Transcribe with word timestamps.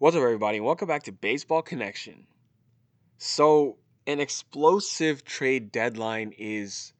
What's 0.00 0.14
up, 0.14 0.22
everybody? 0.22 0.60
Welcome 0.60 0.86
back 0.86 1.02
to 1.02 1.12
Baseball 1.12 1.60
Connection. 1.60 2.28
So, 3.16 3.78
an 4.06 4.20
explosive 4.20 5.24
trade 5.24 5.72
deadline 5.72 6.32
is 6.38 6.92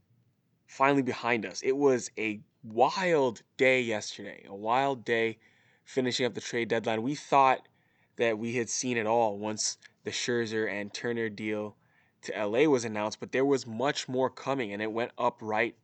finally 0.66 1.02
behind 1.02 1.46
us. 1.46 1.62
It 1.62 1.76
was 1.76 2.10
a 2.18 2.40
wild 2.64 3.42
day 3.56 3.82
yesterday, 3.82 4.44
a 4.48 4.54
wild 4.56 5.04
day 5.04 5.38
finishing 5.84 6.26
up 6.26 6.34
the 6.34 6.40
trade 6.40 6.70
deadline. 6.70 7.02
We 7.02 7.14
thought 7.14 7.68
that 8.16 8.36
we 8.36 8.56
had 8.56 8.68
seen 8.68 8.96
it 8.96 9.06
all 9.06 9.38
once 9.38 9.78
the 10.02 10.10
Scherzer 10.10 10.68
and 10.68 10.92
Turner 10.92 11.28
deal 11.28 11.76
to 12.22 12.32
LA 12.32 12.64
was 12.64 12.84
announced, 12.84 13.20
but 13.20 13.30
there 13.30 13.44
was 13.44 13.64
much 13.64 14.08
more 14.08 14.28
coming, 14.28 14.72
and 14.72 14.82
it 14.82 14.90
went 14.90 15.12
up 15.16 15.38
right, 15.40 15.76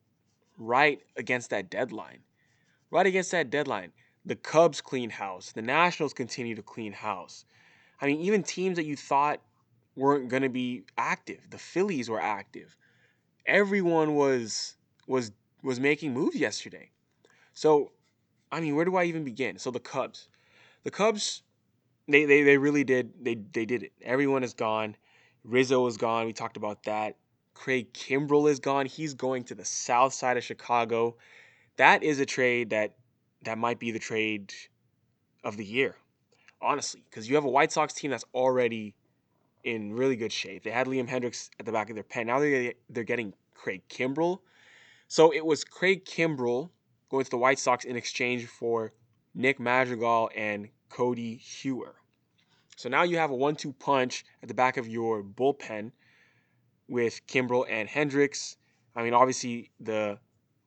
right 0.58 1.00
against 1.16 1.50
that 1.50 1.70
deadline. 1.70 2.24
Right 2.90 3.06
against 3.06 3.30
that 3.30 3.50
deadline. 3.50 3.92
The 4.24 4.36
Cubs 4.36 4.80
clean 4.80 5.10
house. 5.10 5.52
The 5.52 5.62
Nationals 5.62 6.14
continue 6.14 6.54
to 6.54 6.62
clean 6.62 6.92
house. 6.92 7.44
I 8.00 8.06
mean, 8.06 8.20
even 8.20 8.42
teams 8.42 8.76
that 8.76 8.86
you 8.86 8.96
thought 8.96 9.40
weren't 9.96 10.28
going 10.28 10.42
to 10.42 10.48
be 10.48 10.84
active, 10.98 11.48
the 11.50 11.58
Phillies 11.58 12.08
were 12.08 12.20
active. 12.20 12.76
Everyone 13.46 14.14
was 14.14 14.76
was 15.06 15.32
was 15.62 15.78
making 15.78 16.12
moves 16.12 16.36
yesterday. 16.36 16.90
So, 17.52 17.92
I 18.50 18.60
mean, 18.60 18.74
where 18.74 18.84
do 18.84 18.96
I 18.96 19.04
even 19.04 19.24
begin? 19.24 19.58
So 19.58 19.70
the 19.70 19.80
Cubs. 19.80 20.28
The 20.82 20.90
Cubs 20.90 21.42
they 22.08 22.24
they, 22.24 22.42
they 22.42 22.58
really 22.58 22.84
did 22.84 23.12
they 23.22 23.34
they 23.34 23.64
did 23.64 23.82
it. 23.82 23.92
Everyone 24.02 24.42
is 24.42 24.54
gone. 24.54 24.96
Rizzo 25.44 25.86
is 25.86 25.96
gone. 25.96 26.26
We 26.26 26.32
talked 26.32 26.56
about 26.56 26.84
that. 26.84 27.16
Craig 27.54 27.92
Kimbrel 27.92 28.50
is 28.50 28.58
gone. 28.58 28.86
He's 28.86 29.14
going 29.14 29.44
to 29.44 29.54
the 29.54 29.64
south 29.64 30.12
side 30.12 30.36
of 30.36 30.44
Chicago. 30.44 31.16
That 31.76 32.02
is 32.02 32.18
a 32.20 32.26
trade 32.26 32.70
that 32.70 32.94
that 33.44 33.58
might 33.58 33.78
be 33.78 33.90
the 33.90 33.98
trade 33.98 34.52
of 35.42 35.56
the 35.56 35.64
year, 35.64 35.96
honestly, 36.60 37.02
because 37.08 37.28
you 37.28 37.34
have 37.34 37.44
a 37.44 37.50
White 37.50 37.72
Sox 37.72 37.92
team 37.92 38.10
that's 38.10 38.24
already 38.34 38.94
in 39.62 39.92
really 39.94 40.16
good 40.16 40.32
shape. 40.32 40.62
They 40.62 40.70
had 40.70 40.86
Liam 40.86 41.08
Hendriks 41.08 41.50
at 41.58 41.66
the 41.66 41.72
back 41.72 41.88
of 41.88 41.96
their 41.96 42.04
pen. 42.04 42.26
Now 42.26 42.40
they're 42.40 42.74
they're 42.90 43.04
getting 43.04 43.34
Craig 43.54 43.82
Kimbrel. 43.88 44.38
So 45.08 45.32
it 45.32 45.44
was 45.44 45.64
Craig 45.64 46.04
Kimbrel 46.04 46.70
going 47.10 47.24
to 47.24 47.30
the 47.30 47.38
White 47.38 47.58
Sox 47.58 47.84
in 47.84 47.96
exchange 47.96 48.46
for 48.46 48.92
Nick 49.34 49.58
Madrigal 49.60 50.30
and 50.34 50.68
Cody 50.88 51.38
Heuer. 51.38 51.94
So 52.76 52.88
now 52.88 53.02
you 53.04 53.18
have 53.18 53.30
a 53.30 53.36
one-two 53.36 53.72
punch 53.74 54.24
at 54.42 54.48
the 54.48 54.54
back 54.54 54.76
of 54.76 54.88
your 54.88 55.22
bullpen 55.22 55.92
with 56.88 57.20
Kimbrel 57.26 57.66
and 57.68 57.88
Hendriks. 57.88 58.56
I 58.96 59.02
mean, 59.02 59.14
obviously 59.14 59.70
the 59.80 60.18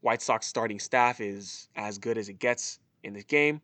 White 0.08 0.22
Sox 0.22 0.47
starting 0.47 0.80
staff 0.80 1.19
is 1.19 1.67
as 1.75 1.97
good 1.97 2.17
as 2.17 2.30
it 2.30 2.39
gets 2.39 2.80
in 3.03 3.11
this 3.11 3.25
game. 3.25 3.59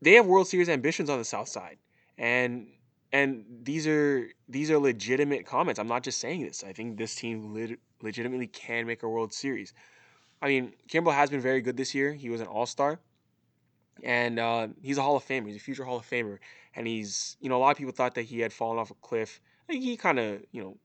They 0.00 0.12
have 0.12 0.24
World 0.24 0.46
Series 0.46 0.68
ambitions 0.68 1.10
on 1.10 1.18
the 1.18 1.24
South 1.24 1.48
Side, 1.48 1.78
and 2.16 2.68
and 3.12 3.44
these 3.64 3.88
are 3.88 4.28
these 4.48 4.70
are 4.70 4.78
legitimate 4.78 5.46
comments. 5.46 5.80
I'm 5.80 5.88
not 5.88 6.04
just 6.04 6.20
saying 6.20 6.42
this. 6.44 6.62
I 6.62 6.72
think 6.72 6.96
this 6.96 7.16
team 7.16 7.52
lit, 7.52 7.80
legitimately 8.00 8.46
can 8.46 8.86
make 8.86 9.02
a 9.02 9.08
World 9.08 9.32
Series. 9.32 9.72
I 10.40 10.46
mean, 10.46 10.74
Kimbrel 10.88 11.12
has 11.12 11.28
been 11.28 11.40
very 11.40 11.60
good 11.60 11.76
this 11.76 11.92
year. 11.92 12.12
He 12.12 12.30
was 12.30 12.40
an 12.40 12.46
All 12.46 12.66
Star, 12.66 13.00
and 14.04 14.38
uh, 14.38 14.68
he's 14.80 14.96
a 14.96 15.02
Hall 15.02 15.16
of 15.16 15.26
Famer. 15.26 15.48
He's 15.48 15.56
a 15.56 15.58
future 15.58 15.82
Hall 15.82 15.98
of 15.98 16.08
Famer, 16.08 16.38
and 16.76 16.86
he's 16.86 17.36
you 17.40 17.48
know 17.48 17.56
a 17.56 17.62
lot 17.64 17.72
of 17.72 17.76
people 17.78 17.92
thought 17.92 18.14
that 18.14 18.26
he 18.26 18.38
had 18.38 18.52
fallen 18.52 18.78
off 18.78 18.92
a 18.92 18.94
cliff. 19.02 19.40
He 19.68 19.96
kind 19.96 20.20
of 20.20 20.44
you 20.52 20.62
know 20.62 20.76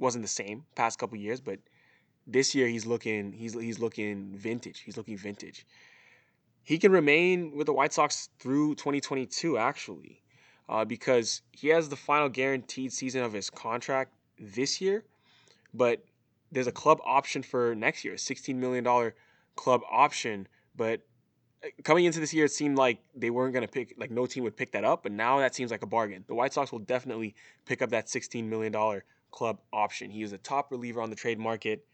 wasn't 0.00 0.22
the 0.22 0.28
same 0.42 0.64
past 0.74 0.98
couple 0.98 1.16
years, 1.16 1.40
but 1.40 1.60
this 2.26 2.54
year 2.54 2.68
he's 2.68 2.86
looking 2.86 3.32
he's 3.32 3.54
he's 3.54 3.78
looking 3.78 4.32
vintage. 4.34 4.80
He's 4.80 4.96
looking 4.96 5.16
vintage. 5.16 5.66
He 6.62 6.78
can 6.78 6.92
remain 6.92 7.56
with 7.56 7.66
the 7.66 7.72
White 7.72 7.92
Sox 7.92 8.28
through 8.38 8.74
2022 8.76 9.58
actually, 9.58 10.22
uh, 10.68 10.84
because 10.84 11.42
he 11.52 11.68
has 11.68 11.88
the 11.88 11.96
final 11.96 12.28
guaranteed 12.28 12.92
season 12.92 13.22
of 13.22 13.32
his 13.32 13.50
contract 13.50 14.12
this 14.38 14.80
year, 14.80 15.04
but 15.74 16.04
there's 16.52 16.66
a 16.66 16.72
club 16.72 17.00
option 17.04 17.42
for 17.42 17.74
next 17.74 18.04
year, 18.04 18.14
a 18.14 18.18
16 18.18 18.58
million 18.58 18.84
dollar 18.84 19.14
club 19.56 19.82
option. 19.90 20.48
But 20.76 21.00
uh, 21.64 21.68
coming 21.84 22.04
into 22.04 22.20
this 22.20 22.34
year, 22.34 22.46
it 22.46 22.52
seemed 22.52 22.76
like 22.76 22.98
they 23.14 23.30
weren't 23.30 23.52
going 23.52 23.66
to 23.66 23.72
pick, 23.72 23.94
like 23.98 24.10
no 24.10 24.26
team 24.26 24.44
would 24.44 24.56
pick 24.56 24.72
that 24.72 24.84
up. 24.84 25.02
But 25.02 25.12
now 25.12 25.38
that 25.38 25.54
seems 25.54 25.70
like 25.70 25.82
a 25.82 25.86
bargain. 25.86 26.24
The 26.26 26.34
White 26.34 26.52
Sox 26.52 26.72
will 26.72 26.80
definitely 26.80 27.34
pick 27.66 27.82
up 27.82 27.90
that 27.90 28.08
16 28.08 28.48
million 28.48 28.72
dollar 28.72 29.04
club 29.30 29.60
option. 29.72 30.10
He 30.10 30.22
is 30.22 30.32
a 30.32 30.38
top 30.38 30.70
reliever 30.70 31.00
on 31.00 31.10
the 31.10 31.16
trade 31.16 31.38
market. 31.38 31.84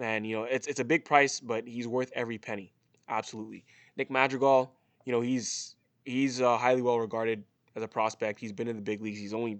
And 0.00 0.26
you 0.26 0.36
know, 0.36 0.44
it's 0.44 0.66
it's 0.66 0.80
a 0.80 0.84
big 0.84 1.04
price, 1.04 1.40
but 1.40 1.66
he's 1.66 1.86
worth 1.86 2.10
every 2.14 2.38
penny. 2.38 2.72
Absolutely. 3.08 3.64
Nick 3.96 4.10
Madrigal, 4.10 4.72
you 5.04 5.12
know, 5.12 5.20
he's 5.20 5.76
he's 6.04 6.40
uh, 6.40 6.56
highly 6.56 6.82
well 6.82 6.98
regarded 6.98 7.44
as 7.74 7.82
a 7.82 7.88
prospect. 7.88 8.40
He's 8.40 8.52
been 8.52 8.68
in 8.68 8.76
the 8.76 8.82
big 8.82 9.00
leagues. 9.00 9.18
He's 9.18 9.34
only 9.34 9.58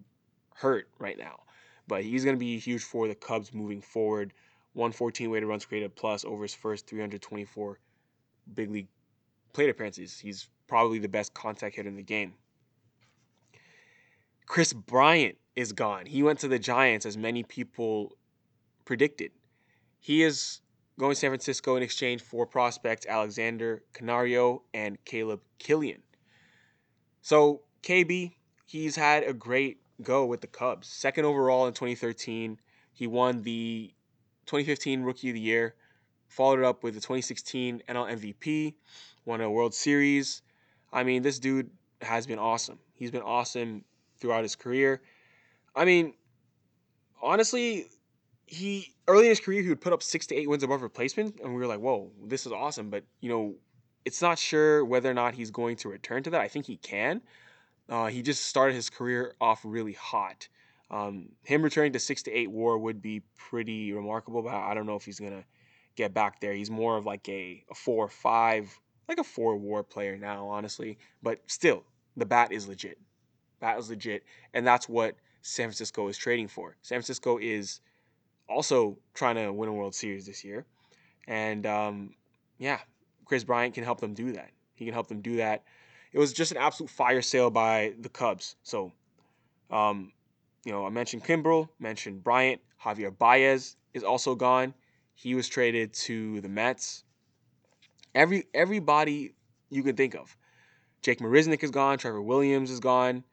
hurt 0.54 0.88
right 0.98 1.18
now, 1.18 1.40
but 1.86 2.02
he's 2.02 2.24
going 2.24 2.36
to 2.36 2.40
be 2.40 2.58
huge 2.58 2.82
for 2.82 3.08
the 3.08 3.14
Cubs 3.14 3.54
moving 3.54 3.80
forward. 3.80 4.32
114 4.74 5.30
weighted 5.30 5.48
runs 5.48 5.64
created 5.64 5.94
plus 5.96 6.24
over 6.24 6.42
his 6.42 6.54
first 6.54 6.86
324 6.86 7.78
big 8.54 8.70
league 8.70 8.88
plate 9.52 9.70
appearances. 9.70 10.18
He's 10.18 10.48
probably 10.66 10.98
the 10.98 11.08
best 11.08 11.32
contact 11.32 11.76
hitter 11.76 11.88
in 11.88 11.96
the 11.96 12.02
game. 12.02 12.34
Kris 14.46 14.72
Bryant 14.72 15.36
is 15.56 15.72
gone. 15.72 16.06
He 16.06 16.22
went 16.22 16.38
to 16.40 16.48
the 16.48 16.58
Giants 16.58 17.06
as 17.06 17.16
many 17.16 17.42
people 17.42 18.16
predicted. 18.84 19.32
He 20.00 20.22
is 20.22 20.60
going 20.98 21.12
to 21.12 21.16
San 21.16 21.30
Francisco 21.30 21.76
in 21.76 21.82
exchange 21.82 22.22
for 22.22 22.46
prospects 22.46 23.06
Alexander 23.06 23.82
Canario 23.92 24.62
and 24.72 25.02
Caleb 25.04 25.40
Killian. 25.58 26.02
So 27.22 27.62
KB, 27.82 28.34
he's 28.66 28.96
had 28.96 29.24
a 29.24 29.32
great 29.32 29.78
go 30.02 30.26
with 30.26 30.40
the 30.40 30.46
Cubs. 30.46 30.88
Second 30.88 31.24
overall 31.24 31.66
in 31.66 31.72
2013. 31.72 32.58
He 32.92 33.06
won 33.06 33.42
the 33.42 33.92
2015 34.46 35.02
Rookie 35.02 35.28
of 35.28 35.34
the 35.34 35.40
Year, 35.40 35.74
followed 36.28 36.60
it 36.60 36.64
up 36.64 36.82
with 36.82 36.94
the 36.94 37.00
2016 37.00 37.82
NL 37.88 38.18
MVP, 38.18 38.74
won 39.24 39.40
a 39.40 39.50
World 39.50 39.74
Series. 39.74 40.42
I 40.92 41.02
mean, 41.04 41.22
this 41.22 41.38
dude 41.38 41.70
has 42.00 42.26
been 42.26 42.38
awesome. 42.38 42.78
He's 42.94 43.10
been 43.10 43.22
awesome 43.22 43.84
throughout 44.18 44.42
his 44.42 44.56
career. 44.56 45.02
I 45.74 45.84
mean, 45.84 46.14
honestly, 47.20 47.86
he 48.46 48.94
early 49.08 49.24
in 49.24 49.30
his 49.30 49.40
career 49.40 49.62
he 49.62 49.68
would 49.68 49.80
put 49.80 49.92
up 49.92 50.02
six 50.02 50.26
to 50.28 50.34
eight 50.34 50.48
wins 50.48 50.62
above 50.62 50.82
replacement, 50.82 51.40
and 51.40 51.52
we 51.52 51.60
were 51.60 51.66
like, 51.66 51.80
"Whoa, 51.80 52.10
this 52.24 52.46
is 52.46 52.52
awesome!" 52.52 52.90
But 52.90 53.04
you 53.20 53.28
know, 53.28 53.54
it's 54.04 54.22
not 54.22 54.38
sure 54.38 54.84
whether 54.84 55.10
or 55.10 55.14
not 55.14 55.34
he's 55.34 55.50
going 55.50 55.76
to 55.76 55.88
return 55.88 56.22
to 56.24 56.30
that. 56.30 56.40
I 56.40 56.48
think 56.48 56.66
he 56.66 56.76
can. 56.76 57.22
Uh, 57.88 58.06
he 58.06 58.22
just 58.22 58.46
started 58.46 58.74
his 58.74 58.90
career 58.90 59.34
off 59.40 59.60
really 59.64 59.92
hot. 59.92 60.48
Um, 60.90 61.30
him 61.44 61.62
returning 61.62 61.92
to 61.92 61.98
six 61.98 62.22
to 62.24 62.32
eight 62.32 62.50
WAR 62.50 62.78
would 62.78 63.02
be 63.02 63.22
pretty 63.36 63.92
remarkable, 63.92 64.42
but 64.42 64.54
I 64.54 64.74
don't 64.74 64.86
know 64.86 64.96
if 64.96 65.04
he's 65.04 65.18
gonna 65.18 65.44
get 65.96 66.14
back 66.14 66.40
there. 66.40 66.52
He's 66.52 66.70
more 66.70 66.96
of 66.96 67.04
like 67.04 67.28
a, 67.28 67.64
a 67.70 67.74
four 67.74 68.04
or 68.04 68.08
five, 68.08 68.78
like 69.08 69.18
a 69.18 69.24
four 69.24 69.56
WAR 69.56 69.82
player 69.82 70.16
now, 70.16 70.46
honestly. 70.46 70.98
But 71.22 71.40
still, 71.46 71.82
the 72.16 72.26
bat 72.26 72.52
is 72.52 72.68
legit. 72.68 72.98
Bat 73.58 73.78
is 73.78 73.90
legit, 73.90 74.24
and 74.54 74.64
that's 74.64 74.88
what 74.88 75.16
San 75.42 75.66
Francisco 75.66 76.06
is 76.08 76.16
trading 76.16 76.46
for. 76.46 76.76
San 76.82 76.96
Francisco 76.96 77.38
is 77.38 77.80
also 78.48 78.98
trying 79.14 79.36
to 79.36 79.52
win 79.52 79.68
a 79.68 79.72
World 79.72 79.94
Series 79.94 80.26
this 80.26 80.44
year. 80.44 80.64
And 81.26 81.66
um, 81.66 82.14
yeah, 82.58 82.78
Kris 83.24 83.44
Bryant 83.44 83.74
can 83.74 83.84
help 83.84 84.00
them 84.00 84.14
do 84.14 84.32
that. 84.32 84.50
He 84.74 84.84
can 84.84 84.94
help 84.94 85.08
them 85.08 85.20
do 85.20 85.36
that. 85.36 85.64
It 86.12 86.18
was 86.18 86.32
just 86.32 86.52
an 86.52 86.58
absolute 86.58 86.90
fire 86.90 87.22
sale 87.22 87.50
by 87.50 87.94
the 88.00 88.08
Cubs. 88.08 88.56
So, 88.62 88.92
um, 89.70 90.12
you 90.64 90.72
know, 90.72 90.86
I 90.86 90.90
mentioned 90.90 91.24
Kimbrel, 91.24 91.68
mentioned 91.78 92.22
Bryant. 92.22 92.60
Javier 92.82 93.16
Baez 93.16 93.76
is 93.94 94.04
also 94.04 94.34
gone. 94.34 94.74
He 95.14 95.34
was 95.34 95.48
traded 95.48 95.92
to 95.94 96.40
the 96.40 96.48
Mets. 96.48 97.04
Every 98.14 98.44
everybody 98.54 99.34
you 99.70 99.82
can 99.82 99.96
think 99.96 100.14
of. 100.14 100.36
Jake 101.02 101.20
Marisnick 101.20 101.62
is 101.62 101.70
gone. 101.70 101.98
Trevor 101.98 102.22
Williams 102.22 102.70
is 102.70 102.80
gone. 102.80 103.24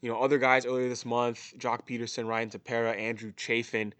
You 0.00 0.10
know, 0.10 0.20
other 0.20 0.38
guys 0.38 0.66
earlier 0.66 0.88
this 0.88 1.04
month, 1.04 1.54
Joc 1.58 1.86
Pederson, 1.86 2.26
Ryan 2.26 2.50
Tepera, 2.50 2.96
Andrew 2.96 3.32
Chafin 3.36 3.92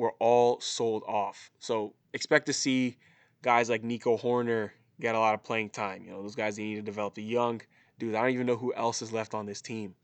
were 0.00 0.14
all 0.18 0.58
sold 0.60 1.02
off. 1.06 1.50
So 1.58 1.92
expect 2.14 2.46
to 2.46 2.54
see 2.54 2.96
guys 3.42 3.68
like 3.68 3.84
Nico 3.84 4.16
Hoerner 4.16 4.70
get 4.98 5.14
a 5.14 5.18
lot 5.18 5.34
of 5.34 5.44
playing 5.44 5.68
time. 5.68 6.02
You 6.02 6.12
know, 6.12 6.22
those 6.22 6.34
guys 6.34 6.56
they 6.56 6.62
need 6.62 6.76
to 6.76 6.82
develop 6.82 7.14
the 7.14 7.22
young 7.22 7.60
dudes. 7.98 8.14
I 8.16 8.22
don't 8.22 8.30
even 8.30 8.46
know 8.46 8.56
who 8.56 8.72
else 8.72 9.02
is 9.02 9.12
left 9.12 9.34
on 9.34 9.44
this 9.44 9.60
team. 9.60 9.94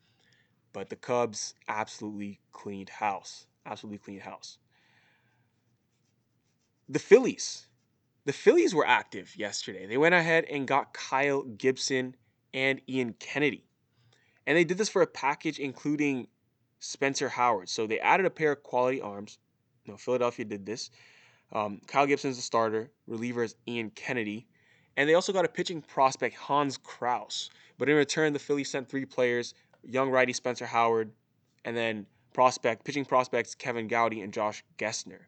But 0.75 0.90
the 0.90 0.96
Cubs 0.96 1.54
absolutely 1.66 2.40
cleaned 2.52 2.90
house. 2.90 3.46
Absolutely 3.64 3.96
cleaned 3.96 4.20
house. 4.20 4.58
The 6.90 6.99
Phillies. 6.99 7.66
The 8.26 8.34
Phillies 8.34 8.75
were 8.75 8.87
active 8.87 9.34
yesterday. 9.34 9.87
They 9.87 9.96
went 9.96 10.14
ahead 10.14 10.44
and 10.44 10.69
got 10.69 10.92
Kyle 10.92 11.42
Gibson 11.42 12.16
and 12.52 12.82
Ian 12.87 13.14
Kennedy. 13.14 13.64
And 14.46 14.58
they 14.58 14.64
did 14.64 14.76
this 14.76 14.90
for 14.90 15.00
a 15.00 15.06
package 15.06 15.58
including 15.58 16.28
Spencer 16.81 17.31
Howard. 17.31 17.70
So 17.70 17.87
they 17.87 17.99
added 17.99 18.26
a 18.26 18.31
pair 18.31 18.52
of 18.52 18.62
quality 18.62 19.00
arms, 19.00 19.38
no, 19.86 19.96
Philadelphia 19.96 20.44
did 20.44 20.66
this. 20.66 20.90
Um, 21.52 21.80
Kyle 21.86 22.06
Gibson's 22.06 22.36
the 22.36 22.42
starter. 22.42 22.90
Reliever 23.06 23.44
is 23.44 23.54
Ian 23.68 23.90
Kennedy. 23.90 24.46
And 24.96 25.08
they 25.08 25.14
also 25.14 25.32
got 25.32 25.44
a 25.44 25.48
pitching 25.48 25.82
prospect, 25.82 26.34
Hans 26.36 26.76
Crouse. 26.78 27.50
But 27.78 27.88
in 27.88 27.96
return, 27.96 28.32
the 28.32 28.38
Phillies 28.38 28.70
sent 28.70 28.88
three 28.88 29.04
players 29.04 29.54
young 29.88 30.10
righty 30.10 30.32
Spencer 30.32 30.66
Howard, 30.66 31.12
and 31.64 31.76
then 31.76 32.06
prospect 32.32 32.84
pitching 32.84 33.04
prospects 33.04 33.54
Kevin 33.54 33.88
Gowdy 33.88 34.20
and 34.20 34.32
Josh 34.32 34.64
Gessner. 34.78 35.20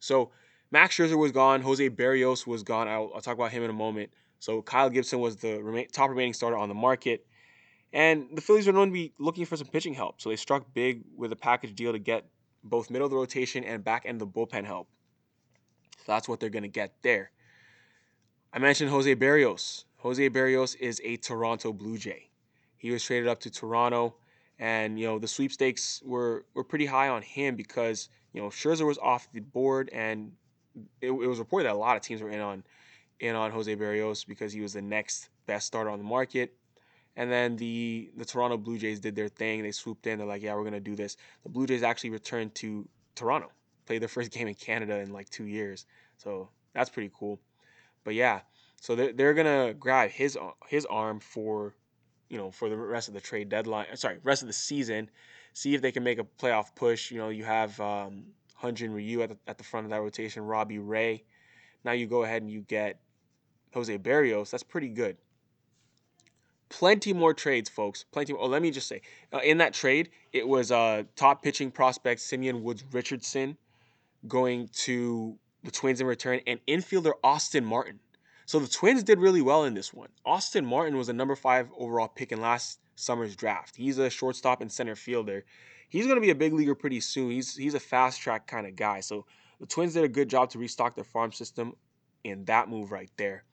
So 0.00 0.30
Max 0.70 0.96
Scherzer 0.96 1.18
was 1.18 1.32
gone. 1.32 1.62
Jose 1.62 1.88
Berrios 1.90 2.46
was 2.46 2.62
gone. 2.62 2.88
I'll, 2.88 3.10
I'll 3.14 3.20
talk 3.20 3.34
about 3.34 3.52
him 3.52 3.62
in 3.62 3.70
a 3.70 3.74
moment. 3.74 4.10
So 4.40 4.60
Kyle 4.60 4.90
Gibson 4.90 5.20
was 5.20 5.36
the 5.36 5.86
top 5.92 6.10
remaining 6.10 6.34
starter 6.34 6.56
on 6.56 6.68
the 6.68 6.74
market. 6.74 7.26
And 7.92 8.26
the 8.34 8.40
Phillies 8.40 8.66
were 8.66 8.72
known 8.72 8.88
to 8.88 8.92
be 8.92 9.12
looking 9.18 9.46
for 9.46 9.56
some 9.56 9.68
pitching 9.68 9.94
help. 9.94 10.20
So 10.20 10.28
they 10.28 10.36
struck 10.36 10.66
big 10.74 11.02
with 11.16 11.32
a 11.32 11.36
package 11.36 11.74
deal 11.74 11.92
to 11.92 11.98
get 11.98 12.26
both 12.64 12.90
middle 12.90 13.06
of 13.06 13.10
the 13.10 13.16
rotation 13.16 13.62
and 13.62 13.84
back 13.84 14.04
end 14.06 14.20
of 14.20 14.32
the 14.32 14.40
bullpen 14.40 14.64
help. 14.64 14.88
So 15.98 16.12
that's 16.12 16.28
what 16.28 16.40
they're 16.40 16.50
going 16.50 16.62
to 16.62 16.68
get 16.68 16.94
there. 17.02 17.30
I 18.52 18.58
mentioned 18.58 18.90
Jose 18.90 19.14
Berrios. 19.16 19.84
Jose 19.98 20.30
Berrios 20.30 20.76
is 20.78 21.00
a 21.04 21.16
Toronto 21.16 21.72
Blue 21.72 21.98
Jay. 21.98 22.30
He 22.76 22.90
was 22.90 23.02
traded 23.02 23.28
up 23.28 23.40
to 23.40 23.50
Toronto, 23.50 24.16
and 24.58 24.98
you 25.00 25.06
know 25.06 25.18
the 25.18 25.28
sweepstakes 25.28 26.02
were 26.04 26.44
were 26.54 26.64
pretty 26.64 26.86
high 26.86 27.08
on 27.08 27.22
him 27.22 27.56
because 27.56 28.10
you 28.32 28.42
know 28.42 28.48
Scherzer 28.48 28.86
was 28.86 28.98
off 28.98 29.28
the 29.32 29.40
board, 29.40 29.88
and 29.92 30.32
it, 31.00 31.08
it 31.08 31.12
was 31.12 31.38
reported 31.38 31.66
that 31.66 31.74
a 31.74 31.78
lot 31.78 31.96
of 31.96 32.02
teams 32.02 32.20
were 32.20 32.30
in 32.30 32.40
on 32.40 32.62
in 33.20 33.34
on 33.34 33.50
Jose 33.50 33.74
Berrios 33.74 34.26
because 34.26 34.52
he 34.52 34.60
was 34.60 34.74
the 34.74 34.82
next 34.82 35.30
best 35.46 35.66
starter 35.66 35.90
on 35.90 35.98
the 35.98 36.04
market. 36.04 36.54
And 37.16 37.30
then 37.30 37.56
the 37.56 38.10
the 38.16 38.24
Toronto 38.24 38.56
Blue 38.56 38.78
Jays 38.78 39.00
did 39.00 39.14
their 39.14 39.28
thing. 39.28 39.62
They 39.62 39.70
swooped 39.70 40.06
in. 40.06 40.18
They're 40.18 40.26
like, 40.26 40.42
yeah, 40.42 40.54
we're 40.54 40.64
gonna 40.64 40.80
do 40.80 40.96
this. 40.96 41.16
The 41.44 41.48
Blue 41.48 41.66
Jays 41.66 41.82
actually 41.82 42.10
returned 42.10 42.54
to 42.56 42.88
Toronto, 43.14 43.50
played 43.86 44.02
their 44.02 44.08
first 44.08 44.32
game 44.32 44.48
in 44.48 44.54
Canada 44.54 44.98
in 44.98 45.12
like 45.12 45.30
two 45.30 45.44
years. 45.44 45.86
So 46.18 46.48
that's 46.72 46.90
pretty 46.90 47.10
cool. 47.16 47.40
But 48.02 48.14
yeah, 48.14 48.40
so 48.80 48.96
they're, 48.96 49.12
they're 49.12 49.34
gonna 49.34 49.74
grab 49.74 50.10
his 50.10 50.36
his 50.68 50.86
arm 50.86 51.20
for, 51.20 51.74
you 52.28 52.36
know, 52.36 52.50
for 52.50 52.68
the 52.68 52.76
rest 52.76 53.08
of 53.08 53.14
the 53.14 53.20
trade 53.20 53.48
deadline. 53.48 53.86
Uh, 53.92 53.96
sorry, 53.96 54.18
rest 54.24 54.42
of 54.42 54.48
the 54.48 54.52
season. 54.52 55.08
See 55.52 55.74
if 55.74 55.82
they 55.82 55.92
can 55.92 56.02
make 56.02 56.18
a 56.18 56.24
playoff 56.24 56.74
push. 56.74 57.12
You 57.12 57.18
know, 57.18 57.28
you 57.28 57.44
have 57.44 57.80
um, 57.80 58.24
Hyun-Jin 58.60 58.92
Ryu 58.92 59.22
at 59.22 59.28
the, 59.28 59.38
at 59.46 59.56
the 59.56 59.62
front 59.62 59.86
of 59.86 59.90
that 59.90 60.00
rotation, 60.00 60.42
Robbie 60.42 60.80
Ray. 60.80 61.22
Now 61.84 61.92
you 61.92 62.08
go 62.08 62.24
ahead 62.24 62.42
and 62.42 62.50
you 62.50 62.62
get 62.62 62.98
Jose 63.72 63.96
Berrios. 63.98 64.50
That's 64.50 64.64
pretty 64.64 64.88
good 64.88 65.16
plenty 66.78 67.12
more 67.12 67.32
trades, 67.32 67.70
folks. 67.70 68.04
Plenty. 68.10 68.32
More. 68.32 68.42
Oh, 68.42 68.46
let 68.46 68.60
me 68.60 68.72
just 68.72 68.88
say, 68.88 69.00
uh, 69.32 69.38
in 69.38 69.58
that 69.58 69.74
trade, 69.74 70.10
it 70.32 70.46
was 70.46 70.72
uh, 70.72 71.04
top 71.14 71.42
pitching 71.42 71.70
prospect 71.70 72.20
Simeon 72.20 72.64
Woods 72.64 72.84
Richardson 72.90 73.56
going 74.26 74.68
to 74.72 75.38
the 75.62 75.70
Twins 75.70 76.00
in 76.00 76.06
return, 76.06 76.40
and 76.46 76.58
infielder 76.66 77.12
Austin 77.22 77.64
Martin. 77.64 78.00
So 78.44 78.58
the 78.58 78.68
Twins 78.68 79.02
did 79.02 79.18
really 79.18 79.40
well 79.40 79.64
in 79.64 79.74
this 79.74 79.94
one. 79.94 80.08
Austin 80.26 80.66
Martin 80.66 80.96
was 80.98 81.08
a 81.08 81.12
number 81.12 81.36
five 81.36 81.68
overall 81.78 82.08
pick 82.08 82.32
in 82.32 82.40
last 82.40 82.80
summer's 82.96 83.36
draft. 83.36 83.76
He's 83.76 83.98
a 83.98 84.10
shortstop 84.10 84.60
and 84.60 84.70
center 84.70 84.96
fielder. 84.96 85.44
He's 85.88 86.04
going 86.04 86.16
to 86.16 86.20
be 86.20 86.30
a 86.30 86.34
big 86.34 86.52
leaguer 86.52 86.74
pretty 86.74 87.00
soon. 87.00 87.30
He's 87.30 87.56
he's 87.56 87.74
a 87.74 87.80
fast 87.80 88.20
track 88.20 88.46
kind 88.46 88.66
of 88.66 88.74
guy. 88.74 89.00
So 89.00 89.26
the 89.60 89.66
Twins 89.66 89.94
did 89.94 90.04
a 90.04 90.08
good 90.08 90.28
job 90.28 90.50
to 90.50 90.58
restock 90.58 90.96
their 90.96 91.04
farm 91.04 91.32
system 91.32 91.74
in 92.24 92.44
that 92.46 92.68
move 92.68 92.90
right 92.90 93.10
there. 93.16 93.44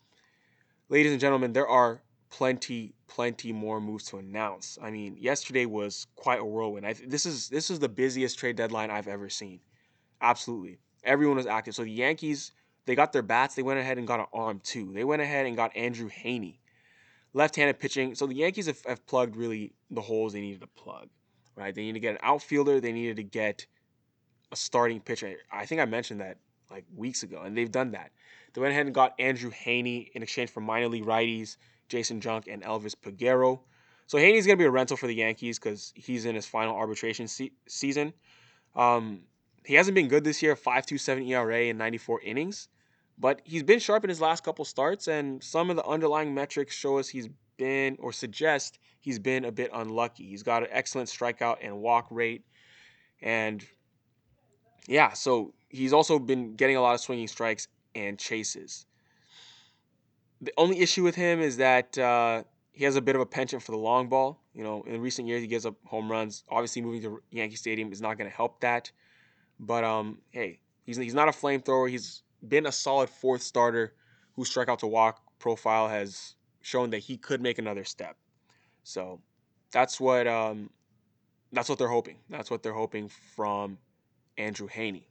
Ladies 0.89 1.11
and 1.11 1.21
gentlemen, 1.21 1.53
there 1.53 1.67
are 1.67 2.01
plenty, 2.31 2.93
plenty 3.07 3.51
more 3.51 3.79
moves 3.79 4.05
to 4.05 4.17
announce. 4.17 4.79
I 4.81 4.89
mean, 4.89 5.17
yesterday 5.19 5.65
was 5.65 6.07
quite 6.15 6.39
a 6.39 6.45
whirlwind. 6.45 6.87
I, 6.87 6.93
this 7.05 7.25
is 7.25 7.49
this 7.49 7.69
is 7.69 7.77
the 7.77 7.89
busiest 7.89 8.39
trade 8.39 8.55
deadline 8.55 8.89
I've 8.89 9.07
ever 9.07 9.29
seen. 9.29 9.59
Absolutely, 10.21 10.79
everyone 11.03 11.37
was 11.37 11.45
active. 11.45 11.75
So 11.75 11.83
the 11.83 11.91
Yankees, 11.91 12.53
they 12.85 12.95
got 12.95 13.13
their 13.13 13.21
bats. 13.21 13.53
They 13.53 13.63
went 13.63 13.79
ahead 13.79 13.97
and 13.97 14.07
got 14.07 14.19
an 14.19 14.25
arm 14.33 14.61
too. 14.63 14.91
They 14.93 15.03
went 15.03 15.21
ahead 15.21 15.45
and 15.45 15.55
got 15.55 15.75
Andrew 15.75 16.09
Heaney, 16.09 16.57
left-handed 17.33 17.79
pitching. 17.79 18.15
So 18.15 18.25
the 18.25 18.35
Yankees 18.35 18.65
have, 18.65 18.83
have 18.85 19.05
plugged 19.05 19.35
really 19.35 19.73
the 19.91 20.01
holes 20.01 20.33
they 20.33 20.41
needed 20.41 20.61
to 20.61 20.67
plug. 20.67 21.09
Right, 21.55 21.75
they 21.75 21.83
need 21.83 21.93
to 21.93 21.99
get 21.99 22.13
an 22.13 22.19
outfielder. 22.23 22.79
They 22.79 22.93
needed 22.93 23.17
to 23.17 23.23
get 23.23 23.67
a 24.53 24.55
starting 24.55 25.01
pitcher. 25.01 25.35
I 25.51 25.65
think 25.65 25.81
I 25.81 25.85
mentioned 25.85 26.21
that 26.21 26.37
like 26.71 26.85
weeks 26.95 27.23
ago, 27.23 27.41
and 27.41 27.57
they've 27.57 27.71
done 27.71 27.91
that. 27.91 28.11
They 28.53 28.61
went 28.61 28.71
ahead 28.71 28.85
and 28.85 28.95
got 28.95 29.13
Andrew 29.19 29.51
Heaney 29.51 30.09
in 30.13 30.23
exchange 30.23 30.49
for 30.49 30.61
minor 30.61 30.87
league 30.87 31.05
righties 31.05 31.57
Janson 31.91 32.21
Junk, 32.21 32.47
and 32.47 32.63
Elvis 32.63 32.95
Peguero. 32.95 33.59
So 34.07 34.17
Heaney's 34.17 34.45
going 34.45 34.57
to 34.57 34.61
be 34.61 34.65
a 34.65 34.71
rental 34.71 34.97
for 34.97 35.07
the 35.07 35.15
Yankees 35.15 35.59
because 35.59 35.91
he's 35.95 36.25
in 36.25 36.35
his 36.35 36.45
final 36.45 36.75
arbitration 36.75 37.27
se- 37.27 37.51
season. 37.67 38.13
Um, 38.75 39.21
he 39.65 39.75
hasn't 39.75 39.95
been 39.95 40.07
good 40.07 40.23
this 40.23 40.41
year, 40.41 40.55
5.27 40.55 41.27
ERA 41.29 41.63
in 41.63 41.77
94 41.77 42.21
innings, 42.21 42.69
but 43.19 43.41
he's 43.43 43.63
been 43.63 43.79
sharp 43.79 44.03
in 44.03 44.09
his 44.09 44.21
last 44.21 44.43
couple 44.43 44.65
starts, 44.65 45.07
and 45.07 45.43
some 45.43 45.69
of 45.69 45.75
the 45.75 45.85
underlying 45.85 46.33
metrics 46.33 46.73
show 46.73 46.97
us 46.97 47.09
he's 47.09 47.29
been 47.57 47.97
or 47.99 48.11
suggest 48.11 48.79
he's 49.01 49.19
been 49.19 49.45
a 49.45 49.51
bit 49.51 49.69
unlucky. 49.73 50.25
He's 50.27 50.43
got 50.43 50.63
an 50.63 50.69
excellent 50.71 51.09
strikeout 51.09 51.57
and 51.61 51.77
walk 51.77 52.07
rate, 52.09 52.43
and 53.21 53.63
yeah, 54.87 55.13
so 55.13 55.53
he's 55.69 55.93
also 55.93 56.17
been 56.17 56.55
getting 56.55 56.77
a 56.77 56.81
lot 56.81 56.95
of 56.95 57.01
swinging 57.01 57.27
strikes 57.27 57.67
and 57.93 58.17
chases. 58.17 58.85
The 60.41 60.53
only 60.57 60.79
issue 60.79 61.03
with 61.03 61.15
him 61.15 61.39
is 61.39 61.57
that 61.57 61.97
uh, 61.97 62.43
he 62.71 62.83
has 62.85 62.95
a 62.95 63.01
bit 63.01 63.15
of 63.15 63.21
a 63.21 63.25
penchant 63.25 63.61
for 63.61 63.71
the 63.71 63.77
long 63.77 64.09
ball. 64.09 64.41
You 64.53 64.63
know, 64.63 64.83
in 64.83 64.99
recent 65.01 65.27
years 65.27 65.41
he 65.41 65.47
gives 65.47 65.65
up 65.65 65.75
home 65.85 66.11
runs. 66.11 66.43
Obviously, 66.49 66.81
moving 66.81 67.01
to 67.03 67.21
Yankee 67.29 67.55
Stadium 67.55 67.91
is 67.91 68.01
not 68.01 68.17
going 68.17 68.29
to 68.29 68.35
help 68.35 68.59
that. 68.61 68.91
But 69.59 69.83
um, 69.83 70.19
hey, 70.31 70.59
he's 70.83 70.97
he's 70.97 71.13
not 71.13 71.27
a 71.27 71.31
flamethrower. 71.31 71.89
He's 71.89 72.23
been 72.47 72.65
a 72.65 72.71
solid 72.71 73.09
fourth 73.09 73.43
starter 73.43 73.93
whose 74.35 74.49
strikeout 74.53 74.79
to 74.79 74.87
walk 74.87 75.21
profile 75.39 75.87
has 75.87 76.35
shown 76.61 76.89
that 76.91 76.99
he 76.99 77.17
could 77.17 77.41
make 77.41 77.59
another 77.59 77.83
step. 77.83 78.17
So 78.83 79.21
that's 79.71 79.99
what 79.99 80.27
um, 80.27 80.69
that's 81.51 81.69
what 81.69 81.77
they're 81.77 81.87
hoping. 81.87 82.17
That's 82.29 82.49
what 82.49 82.63
they're 82.63 82.73
hoping 82.73 83.09
from 83.35 83.77
Andrew 84.37 84.67
Heaney. 84.67 85.03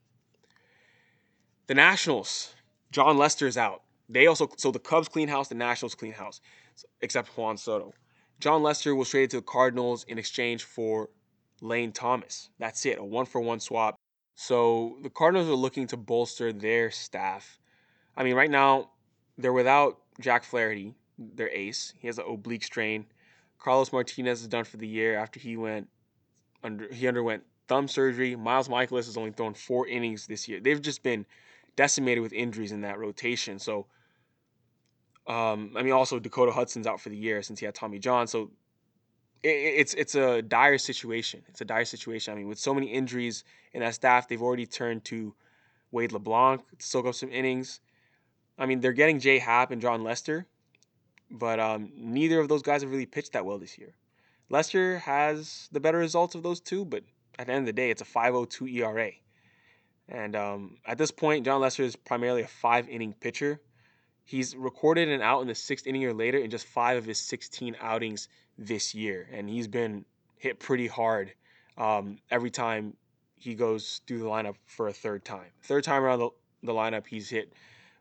The 1.67 1.75
Nationals, 1.75 2.55
Jon 2.91 3.17
Lester 3.17 3.47
is 3.47 3.57
out. 3.57 3.83
They 4.11 4.27
also 4.27 4.49
so 4.57 4.73
the 4.73 4.81
Cubs 4.81 5.09
clean 5.09 5.29
house, 5.29 5.49
the 5.49 5.55
Nationals 5.55 5.95
clean 5.95 6.13
house, 6.13 6.41
except 7.01 7.29
Juan 7.37 7.57
Soto. 7.57 7.95
Jon 8.41 8.63
Lester 8.63 8.95
was 8.95 9.09
traded 9.09 9.31
to 9.31 9.37
the 9.37 9.43
Cardinals 9.43 10.05
in 10.09 10.19
exchange 10.19 10.65
for 10.65 11.11
Lane 11.61 11.93
Thomas. 11.93 12.51
That's 12.59 12.85
it, 12.87 12.99
a 12.99 13.05
one 13.05 13.27
for 13.27 13.41
one 13.41 13.61
swap. 13.61 13.95
So 14.35 14.97
the 15.03 15.11
Cardinals 15.11 15.49
are 15.49 15.55
looking 15.55 15.87
to 15.89 15.97
bolster 15.97 16.53
their 16.53 16.91
staff. 16.91 17.59
I 18.17 18.25
mean, 18.25 18.35
right 18.35 18.51
now 18.51 18.91
they're 19.39 19.53
without 19.53 19.99
Jack 20.21 20.43
Flaherty, 20.43 20.95
their 21.19 21.51
ace. 21.51 21.93
He 21.99 22.09
has 22.09 22.19
an 22.19 22.25
oblique 22.27 22.65
strain. 22.65 23.07
Carlos 23.59 23.93
Martinez 23.93 24.41
is 24.41 24.49
done 24.49 24.65
for 24.65 24.79
the 24.79 24.89
year 24.89 25.17
after 25.17 25.39
he 25.39 25.57
went 25.57 25.89
under 26.65 26.93
he 26.93 27.07
underwent 27.07 27.45
thumb 27.69 27.87
surgery. 27.87 28.35
Miles 28.35 28.69
Mikolas 28.69 29.07
has 29.07 29.17
only 29.17 29.31
thrown 29.31 29.55
four 29.55 29.87
innings 29.87 30.27
this 30.27 30.49
year. 30.49 30.59
They've 30.59 30.83
just 30.83 31.03
been 31.03 31.27
decimated 31.77 32.23
with 32.23 32.33
injuries 32.33 32.73
in 32.73 32.81
that 32.81 32.99
rotation. 32.99 33.59
So 33.59 33.87
um, 35.31 35.75
I 35.77 35.83
mean, 35.85 35.93
also 35.93 36.19
Dakota 36.19 36.51
Hudson's 36.51 36.89
out 36.89 37.01
for 37.01 37.09
the 37.09 37.17
year 37.17 37.41
since 37.43 37.61
he 37.61 37.65
had 37.65 37.75
Tommy 37.75 38.01
John. 38.01 38.27
So 38.27 38.51
it, 39.45 39.49
it's 39.49 39.95
it's 39.95 40.17
a 40.17 40.43
dire 40.43 40.77
situation. 40.77 41.43
It's 41.49 41.61
a 41.61 41.65
dire 41.65 41.85
situation. 41.85 42.35
I 42.35 42.37
mean, 42.37 42.49
with 42.49 42.59
so 42.59 42.75
many 42.75 42.89
injuries 42.89 43.45
in 43.73 43.81
that 43.81 43.95
staff, 43.95 44.27
they've 44.27 44.43
already 44.43 44.67
turned 44.67 45.05
to 45.05 45.33
Wade 45.93 46.11
LeBlanc 46.11 46.63
to 46.79 46.85
soak 46.85 47.07
up 47.07 47.15
some 47.15 47.31
innings. 47.31 47.79
I 48.59 48.67
mean, 48.67 48.81
they're 48.81 48.93
getting 48.93 49.21
Jay 49.21 49.39
Happ 49.39 49.71
and 49.71 49.81
Jon 49.81 50.03
Lester, 50.03 50.47
but 51.31 51.61
um, 51.61 51.93
neither 51.95 52.41
of 52.41 52.49
those 52.49 52.63
guys 52.63 52.83
have 52.83 52.91
really 52.91 53.07
pitched 53.07 53.33
that 53.35 53.47
well 53.47 53.59
this 53.59 53.79
year. 53.79 53.95
Lester 54.49 54.99
has 54.99 55.69
the 55.71 55.79
better 55.79 55.99
results 55.99 56.35
of 56.35 56.43
those 56.43 56.61
two, 56.61 56.85
but 56.85 57.05
at 57.39 57.47
the 57.47 57.53
end 57.53 57.61
of 57.61 57.67
the 57.67 57.73
day, 57.73 57.91
it's 57.91 58.03
a 58.03 58.05
5.02 58.05 58.75
ERA. 58.75 59.13
And 60.09 60.35
um, 60.35 60.79
at 60.85 60.99
this 60.99 61.13
point, 61.13 61.45
Jon 61.45 61.61
Lester 61.61 61.85
is 61.85 61.95
primarily 61.95 62.43
a 62.43 62.49
five 62.49 62.89
inning 62.89 63.15
pitcher 63.15 63.61
He's 64.25 64.55
recorded 64.55 65.09
an 65.09 65.23
out 65.23 65.41
in 65.43 65.49
the 65.49 65.55
sixth 65.55 65.87
inning 65.87 66.05
or 66.05 66.13
later 66.13 66.39
in 66.39 66.51
just 66.51 66.67
five 66.67 66.97
of 66.97 67.05
his 67.05 67.19
16 67.19 67.77
outings 67.81 68.29
this 68.59 68.95
year, 68.95 69.29
and 69.33 69.49
he's 69.49 69.67
been 69.67 70.05
hit 70.37 70.59
pretty 70.59 70.87
hard 70.87 71.33
um, 71.77 72.19
every 72.31 72.51
time 72.51 72.97
he 73.37 73.55
goes 73.55 74.03
through 74.07 74.19
the 74.19 74.27
lineup 74.27 74.55
for 74.67 74.89
a 74.89 74.93
third 74.93 75.25
time. 75.25 75.51
Third 75.63 75.85
time 75.85 76.03
around 76.03 76.19
the, 76.19 76.31
the 76.63 76.73
lineup, 76.73 77.07
he's 77.07 77.31
hit 77.31 77.53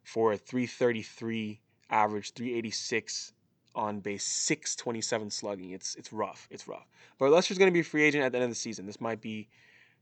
for 0.03 0.33
a 0.33 0.37
333 0.37 1.61
average, 1.89 2.33
386 2.33 3.33
on 3.75 3.99
base, 3.99 4.25
627 4.25 5.29
slugging. 5.29 5.71
It's 5.71 5.95
it's 5.95 6.11
rough. 6.11 6.47
It's 6.51 6.67
rough. 6.67 6.87
But 7.17 7.31
Lester's 7.31 7.57
going 7.57 7.71
to 7.71 7.73
be 7.73 7.79
a 7.79 7.83
free 7.83 8.03
agent 8.03 8.23
at 8.23 8.31
the 8.31 8.37
end 8.37 8.43
of 8.43 8.49
the 8.49 8.55
season. 8.55 8.85
This 8.85 8.99
might 8.99 9.21
be, 9.21 9.47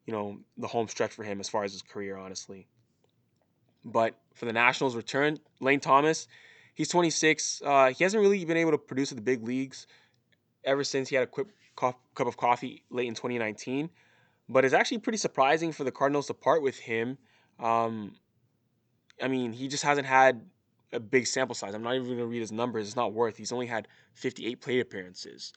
you 0.06 0.14
know, 0.14 0.40
the 0.58 0.68
home 0.68 0.88
stretch 0.88 1.12
for 1.12 1.24
him 1.24 1.40
as 1.40 1.50
far 1.50 1.64
as 1.64 1.72
his 1.72 1.82
career, 1.82 2.18
honestly. 2.18 2.68
But 3.88 4.15
for 4.36 4.46
the 4.46 4.53
Nationals 4.53 4.96
return, 4.96 5.39
Lane 5.62 5.79
Thomas, 5.79 6.27
he's 6.75 6.89
26. 6.89 7.62
Uh, 7.65 7.94
he 7.98 8.03
hasn't 8.03 8.22
really 8.22 8.44
been 8.44 8.58
able 8.58 8.72
to 8.72 8.77
produce 8.77 9.12
at 9.12 9.15
the 9.15 9.22
big 9.24 9.44
leagues 9.44 9.88
ever 10.65 10.84
since 10.84 11.08
he 11.10 11.15
had 11.15 11.24
a 11.24 11.27
quick 11.27 11.48
cup 11.75 11.98
of 12.20 12.36
coffee 12.36 12.84
late 12.89 13.08
in 13.08 13.13
2019. 13.13 13.89
But 14.50 14.65
it's 14.65 14.74
actually 14.74 15.00
pretty 15.00 15.17
surprising 15.17 15.72
for 15.72 15.84
the 15.84 15.91
Cardinals 15.91 16.27
to 16.27 16.34
part 16.34 16.62
with 16.62 16.77
him. 16.77 17.17
Um, 17.60 18.15
I 19.22 19.29
mean, 19.29 19.53
he 19.53 19.67
just 19.67 19.84
hasn't 19.84 20.08
had 20.08 20.41
a 20.91 21.00
big 21.00 21.25
sample 21.25 21.56
size. 21.56 21.74
I'm 21.74 21.84
not 21.84 21.96
even 21.96 22.08
going 22.08 22.17
to 22.17 22.25
read 22.25 22.39
his 22.39 22.51
numbers. 22.51 22.88
It's 22.88 22.96
not 22.96 23.13
worth. 23.13 23.38
He's 23.38 23.51
only 23.51 23.67
had 23.67 23.88
58 24.13 24.62
plate 24.62 24.79
appearances. 24.82 25.53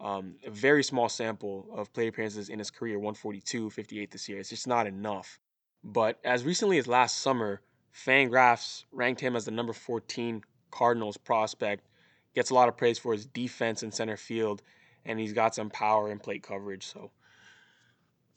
Um, 0.00 0.36
a 0.44 0.50
very 0.50 0.82
small 0.82 1.08
sample 1.08 1.68
of 1.72 1.92
plate 1.92 2.08
appearances 2.08 2.48
in 2.48 2.58
his 2.58 2.70
career, 2.70 2.98
142, 2.98 3.70
58 3.70 4.10
this 4.10 4.28
year. 4.28 4.38
It's 4.38 4.50
just 4.50 4.66
not 4.66 4.86
enough. 4.86 5.38
But 5.82 6.18
as 6.24 6.44
recently 6.44 6.78
as 6.78 6.86
last 6.86 7.20
summer, 7.20 7.60
Fangraphs 7.94 8.84
ranked 8.92 9.20
him 9.20 9.36
as 9.36 9.44
the 9.44 9.50
number 9.50 9.72
14 9.72 10.42
Cardinals 10.70 11.16
prospect. 11.16 11.86
Gets 12.34 12.50
a 12.50 12.54
lot 12.54 12.68
of 12.68 12.76
praise 12.76 12.98
for 12.98 13.12
his 13.12 13.26
defense 13.26 13.84
in 13.84 13.92
center 13.92 14.16
field, 14.16 14.62
and 15.04 15.20
he's 15.20 15.32
got 15.32 15.54
some 15.54 15.70
power 15.70 16.10
in 16.10 16.18
plate 16.18 16.42
coverage. 16.42 16.84
So, 16.84 17.12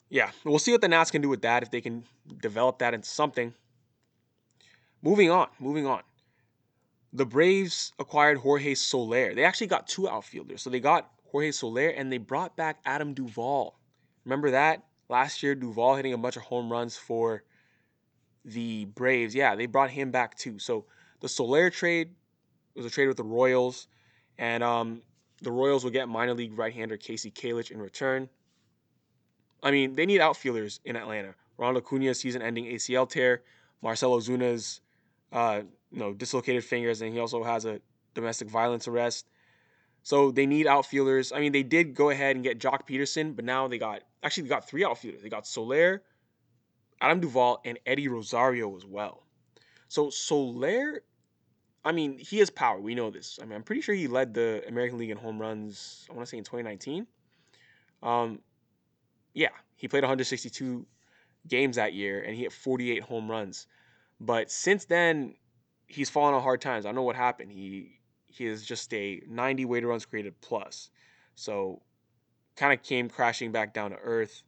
yeah, 0.10 0.30
we'll 0.46 0.60
see 0.60 0.72
what 0.72 0.82
the 0.82 0.88
Nats 0.88 1.10
can 1.10 1.24
do 1.24 1.30
with 1.30 1.42
that 1.42 1.64
if 1.64 1.72
they 1.72 1.82
can 1.82 2.04
develop 2.40 2.80
that 2.80 2.94
into 2.94 3.10
something. 3.10 3.54
Moving 5.02 5.32
on, 5.32 5.48
moving 5.60 5.88
on. 5.88 6.02
The 7.14 7.26
Braves 7.26 7.94
acquired 7.98 8.38
Jorge 8.38 8.76
Soler. 8.76 9.34
They 9.34 9.44
actually 9.44 9.68
got 9.68 9.88
two 9.88 10.08
outfielders. 10.08 10.62
So 10.62 10.70
they 10.70 10.80
got 10.80 11.10
Jorge 11.32 11.52
Soler 11.52 11.90
and 11.90 12.12
they 12.12 12.18
brought 12.20 12.56
back 12.56 12.80
Adam 12.86 13.14
Duvall. 13.14 13.80
Remember 14.26 14.52
that? 14.52 14.84
Last 15.10 15.42
year, 15.42 15.56
Duvall 15.56 15.96
hitting 15.96 16.14
a 16.14 16.18
bunch 16.18 16.36
of 16.36 16.44
home 16.44 16.72
runs 16.72 16.98
for 16.98 17.44
the 18.48 18.86
Braves. 18.86 19.36
Yeah, 19.36 19.56
they 19.56 19.66
brought 19.66 19.90
him 19.90 20.12
back 20.12 20.36
too. 20.36 20.58
So 20.60 20.86
the 21.20 21.30
Soler 21.30 21.70
trade 21.70 22.16
was 22.76 22.86
a 22.86 22.90
trade 22.90 23.08
with 23.08 23.18
the 23.18 23.24
Royals, 23.24 23.88
and 24.38 24.64
um, 24.64 25.02
the 25.42 25.52
Royals 25.52 25.84
will 25.84 25.92
get 25.92 26.08
minor 26.08 26.34
league 26.34 26.58
right-hander 26.58 26.98
Kasey 26.98 27.34
Kalich 27.34 27.72
in 27.72 27.80
return. 27.80 28.30
I 29.62 29.72
mean, 29.72 29.96
they 29.96 30.06
need 30.06 30.22
outfielders 30.22 30.80
in 30.86 30.96
Atlanta. 30.96 31.34
Ronald 31.58 31.84
Acuna's 31.84 32.20
season-ending 32.20 32.66
ACL 32.66 33.10
tear, 33.10 33.42
Marcell 33.82 34.12
Ozuna's 34.12 34.82
uh, 35.32 35.62
you 35.92 36.00
know 36.00 36.14
dislocated 36.14 36.64
fingers, 36.64 37.02
and 37.02 37.14
he 37.14 37.20
also 37.20 37.44
has 37.44 37.66
a 37.66 37.82
domestic 38.14 38.50
violence 38.50 38.88
arrest. 38.88 39.28
So 40.04 40.32
they 40.32 40.46
need 40.46 40.68
outfielders. 40.68 41.34
I 41.34 41.40
mean, 41.40 41.52
they 41.52 41.64
did 41.64 41.94
go 41.94 42.12
ahead 42.12 42.36
and 42.36 42.44
get 42.44 42.60
Joc 42.60 42.88
Pederson, 42.88 43.36
but 43.36 43.44
now 43.44 43.68
they 43.68 43.78
got 43.78 44.04
actually 44.24 44.44
they 44.44 44.50
got 44.50 44.70
three 44.70 44.86
outfielders. 44.86 45.22
They 45.22 45.30
got 45.30 45.46
Soler, 45.46 46.04
Adam 47.02 47.20
Duvall, 47.20 47.62
and 47.66 47.80
Eddie 47.86 48.08
Rosario 48.08 48.76
as 48.76 48.86
well. 48.86 49.24
So 49.88 50.10
Soler, 50.10 51.04
I 51.86 51.92
mean, 51.92 52.18
he 52.18 52.40
has 52.40 52.50
power. 52.50 52.80
We 52.80 52.96
know 52.96 53.10
this. 53.10 53.40
I 53.42 53.46
mean, 53.46 53.56
I'm 53.56 53.64
pretty 53.64 53.82
sure 53.82 53.96
he 53.96 54.08
led 54.08 54.34
the 54.34 54.64
American 54.68 54.98
League 54.98 55.12
in 55.12 55.18
home 55.18 55.40
runs. 55.40 56.06
I 56.10 56.14
want 56.14 56.26
to 56.26 56.30
say 56.30 56.38
in 56.38 56.44
2019. 56.44 57.08
Um, 58.04 58.40
yeah, 59.34 59.50
he 59.76 59.88
played 59.88 60.04
162 60.04 60.86
games 61.48 61.78
that 61.78 61.94
year 61.94 62.22
and 62.22 62.36
he 62.36 62.44
hit 62.44 62.52
48 62.52 63.04
home 63.04 63.30
runs. 63.30 63.68
But 64.20 64.52
since 64.52 64.86
then, 64.86 65.36
he's 65.88 66.10
fallen 66.10 66.34
on 66.34 66.42
hard 66.42 66.62
times. 66.62 66.86
I 66.86 66.90
don't 66.90 66.96
know 66.96 67.04
what 67.04 67.16
happened. 67.16 67.52
He 67.52 68.00
he 68.26 68.46
is 68.46 68.66
just 68.66 68.94
a 68.94 69.22
90 69.28 69.66
weighted 69.66 69.88
runs 69.88 70.06
created 70.06 70.40
plus. 70.42 70.90
So 71.36 71.82
kind 72.56 72.74
of 72.74 72.84
came 72.84 73.10
crashing 73.10 73.52
back 73.52 73.74
down 73.74 73.92
to 73.92 73.98
earth. 73.98 74.44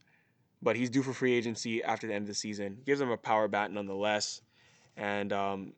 But 0.61 0.75
he's 0.75 0.89
due 0.89 1.03
for 1.03 1.13
free 1.13 1.33
agency 1.33 1.83
after 1.83 2.07
the 2.07 2.13
end 2.13 2.23
of 2.23 2.27
the 2.27 2.33
season. 2.33 2.79
Gives 2.85 2.99
him 2.99 3.11
a 3.11 3.17
power 3.17 3.47
bat 3.47 3.71
nonetheless. 3.71 4.41
And 4.97 5.31
um, 5.31 5.73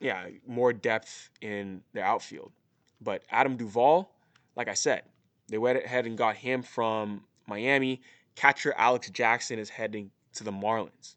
yeah, 0.00 0.26
more 0.46 0.72
depth 0.72 1.30
in 1.40 1.82
their 1.92 2.04
outfield. 2.04 2.52
But 3.00 3.22
Adam 3.30 3.56
Duvall, 3.56 4.10
like 4.54 4.68
I 4.68 4.74
said, 4.74 5.02
they 5.48 5.58
went 5.58 5.82
ahead 5.82 6.06
and 6.06 6.18
got 6.18 6.36
him 6.36 6.62
from 6.62 7.22
Miami. 7.46 8.02
Catcher 8.34 8.74
Alex 8.76 9.10
Jackson 9.10 9.58
is 9.58 9.70
heading 9.70 10.10
to 10.34 10.44
the 10.44 10.52
Marlins. 10.52 11.14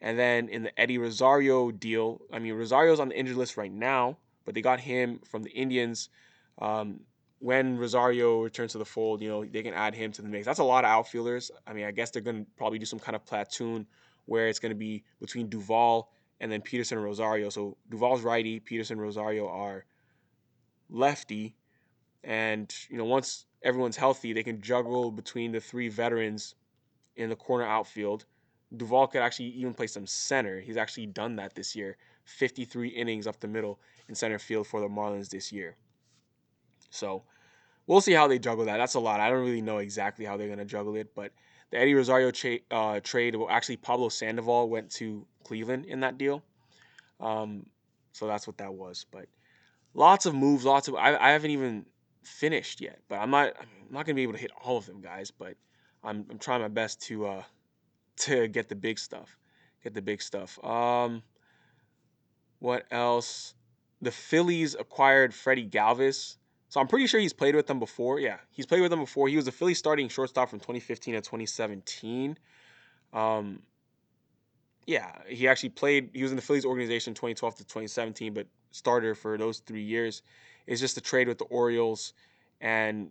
And 0.00 0.18
then 0.18 0.48
in 0.48 0.62
the 0.62 0.78
Eddie 0.80 0.98
Rosario 0.98 1.70
deal, 1.70 2.20
I 2.32 2.38
mean, 2.38 2.54
Rosario's 2.54 3.00
on 3.00 3.08
the 3.08 3.18
injured 3.18 3.36
list 3.36 3.56
right 3.56 3.72
now, 3.72 4.18
but 4.44 4.54
they 4.54 4.62
got 4.62 4.80
him 4.80 5.20
from 5.24 5.42
the 5.42 5.50
Indians. 5.50 6.10
Um, 6.58 7.00
when 7.38 7.76
Rosario 7.76 8.42
returns 8.42 8.72
to 8.72 8.78
the 8.78 8.84
fold, 8.84 9.20
you 9.20 9.28
know, 9.28 9.44
they 9.44 9.62
can 9.62 9.74
add 9.74 9.94
him 9.94 10.12
to 10.12 10.22
the 10.22 10.28
mix. 10.28 10.46
That's 10.46 10.58
a 10.58 10.64
lot 10.64 10.84
of 10.84 10.90
outfielders. 10.90 11.50
I 11.66 11.72
mean, 11.72 11.84
I 11.84 11.90
guess 11.90 12.10
they're 12.10 12.22
going 12.22 12.44
to 12.44 12.50
probably 12.56 12.78
do 12.78 12.86
some 12.86 12.98
kind 12.98 13.14
of 13.14 13.24
platoon 13.24 13.86
where 14.24 14.48
it's 14.48 14.58
going 14.58 14.70
to 14.70 14.76
be 14.76 15.04
between 15.20 15.48
Duvall 15.48 16.10
and 16.40 16.50
then 16.50 16.60
Pederson 16.60 16.92
and 16.92 17.04
Rosario. 17.04 17.48
So 17.50 17.76
Duvall's 17.90 18.22
righty, 18.22 18.60
Pederson 18.60 18.92
and 18.92 19.02
Rosario 19.02 19.48
are 19.48 19.84
lefty. 20.88 21.54
And, 22.24 22.74
you 22.88 22.96
know, 22.96 23.04
once 23.04 23.46
everyone's 23.62 23.96
healthy, 23.96 24.32
they 24.32 24.42
can 24.42 24.60
juggle 24.60 25.10
between 25.10 25.52
the 25.52 25.60
three 25.60 25.88
veterans 25.88 26.54
in 27.16 27.28
the 27.28 27.36
corner 27.36 27.64
outfield. 27.64 28.24
Duvall 28.76 29.06
could 29.06 29.22
actually 29.22 29.48
even 29.48 29.74
play 29.74 29.86
some 29.86 30.06
center. 30.06 30.60
He's 30.60 30.76
actually 30.76 31.06
done 31.06 31.36
that 31.36 31.54
this 31.54 31.76
year. 31.76 31.96
53 32.24 32.88
innings 32.88 33.26
up 33.26 33.38
the 33.38 33.46
middle 33.46 33.78
in 34.08 34.14
center 34.14 34.38
field 34.38 34.66
for 34.66 34.80
the 34.80 34.88
Marlins 34.88 35.28
this 35.28 35.52
year. 35.52 35.76
So 36.90 37.24
we'll 37.86 38.00
see 38.00 38.12
how 38.12 38.28
they 38.28 38.38
juggle 38.38 38.64
that. 38.66 38.76
That's 38.76 38.94
a 38.94 39.00
lot. 39.00 39.20
I 39.20 39.30
don't 39.30 39.44
really 39.44 39.62
know 39.62 39.78
exactly 39.78 40.24
how 40.24 40.36
they're 40.36 40.48
going 40.48 40.58
to 40.58 40.64
juggle 40.64 40.96
it, 40.96 41.14
but 41.14 41.32
the 41.70 41.78
Eddie 41.78 41.94
Rosario 41.94 42.30
tra- 42.30 42.58
uh, 42.70 43.00
trade, 43.00 43.34
well, 43.34 43.48
actually, 43.50 43.76
Pablo 43.76 44.08
Sandoval 44.08 44.68
went 44.68 44.90
to 44.92 45.26
Cleveland 45.44 45.86
in 45.86 46.00
that 46.00 46.18
deal. 46.18 46.42
Um, 47.20 47.66
so 48.12 48.26
that's 48.26 48.46
what 48.46 48.58
that 48.58 48.72
was. 48.72 49.06
But 49.10 49.26
lots 49.94 50.26
of 50.26 50.34
moves, 50.34 50.64
lots 50.64 50.88
of. 50.88 50.94
I, 50.94 51.16
I 51.16 51.30
haven't 51.30 51.50
even 51.50 51.86
finished 52.22 52.80
yet, 52.80 53.00
but 53.08 53.16
I'm 53.16 53.30
not. 53.30 53.54
I'm 53.60 53.68
not 53.90 54.06
gonna 54.06 54.14
be 54.14 54.22
able 54.22 54.34
to 54.34 54.38
hit 54.38 54.52
all 54.64 54.76
of 54.76 54.86
them, 54.86 55.00
guys. 55.00 55.30
But 55.30 55.56
I'm, 56.04 56.24
I'm 56.30 56.38
trying 56.38 56.60
my 56.60 56.68
best 56.68 57.02
to 57.02 57.26
uh, 57.26 57.42
to 58.18 58.48
get 58.48 58.68
the 58.68 58.76
big 58.76 58.98
stuff. 58.98 59.36
Get 59.82 59.94
the 59.94 60.02
big 60.02 60.22
stuff. 60.22 60.62
Um, 60.64 61.22
what 62.58 62.86
else? 62.90 63.54
The 64.02 64.10
Phillies 64.10 64.74
acquired 64.74 65.34
Freddie 65.34 65.68
Galvis. 65.68 66.36
So 66.68 66.80
I'm 66.80 66.88
pretty 66.88 67.06
sure 67.06 67.20
he's 67.20 67.32
played 67.32 67.54
with 67.54 67.66
them 67.66 67.78
before. 67.78 68.18
Yeah, 68.18 68.38
he's 68.50 68.66
played 68.66 68.80
with 68.80 68.90
them 68.90 69.00
before. 69.00 69.28
He 69.28 69.36
was 69.36 69.46
a 69.46 69.52
Philly 69.52 69.74
starting 69.74 70.08
shortstop 70.08 70.50
from 70.50 70.58
2015 70.58 71.14
to 71.14 71.20
2017. 71.20 72.36
Um, 73.12 73.62
yeah, 74.86 75.12
he 75.28 75.48
actually 75.48 75.70
played. 75.70 76.10
He 76.12 76.22
was 76.22 76.32
in 76.32 76.36
the 76.36 76.42
Phillies 76.42 76.64
organization 76.64 77.14
2012 77.14 77.56
to 77.56 77.64
2017, 77.64 78.34
but 78.34 78.46
starter 78.72 79.14
for 79.14 79.38
those 79.38 79.60
three 79.60 79.82
years. 79.82 80.22
It's 80.66 80.80
just 80.80 80.96
a 80.96 81.00
trade 81.00 81.28
with 81.28 81.38
the 81.38 81.44
Orioles, 81.44 82.12
and 82.60 83.10